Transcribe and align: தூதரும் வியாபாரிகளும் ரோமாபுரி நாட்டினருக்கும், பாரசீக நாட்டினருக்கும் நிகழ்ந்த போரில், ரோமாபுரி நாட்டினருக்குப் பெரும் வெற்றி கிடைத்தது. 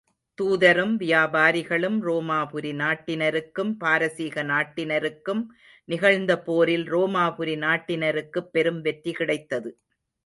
தூதரும் 0.37 0.93
வியாபாரிகளும் 0.95 1.97
ரோமாபுரி 2.01 2.71
நாட்டினருக்கும், 2.75 3.71
பாரசீக 3.77 4.43
நாட்டினருக்கும் 4.43 5.43
நிகழ்ந்த 5.85 6.41
போரில், 6.41 6.91
ரோமாபுரி 6.91 7.55
நாட்டினருக்குப் 7.59 8.51
பெரும் 8.51 8.81
வெற்றி 8.81 9.11
கிடைத்தது. 9.11 9.71